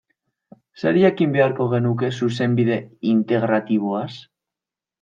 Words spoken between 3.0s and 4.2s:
Integratiboaz?